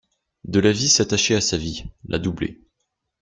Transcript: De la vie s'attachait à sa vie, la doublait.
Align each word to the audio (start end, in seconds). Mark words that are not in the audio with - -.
De 0.45 0.59
la 0.59 0.71
vie 0.71 0.89
s'attachait 0.89 1.35
à 1.35 1.41
sa 1.41 1.57
vie, 1.57 1.83
la 2.07 2.17
doublait. 2.17 2.57